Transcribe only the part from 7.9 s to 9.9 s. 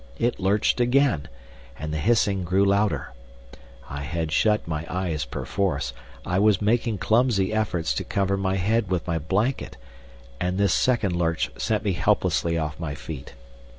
to cover my head with my blanket,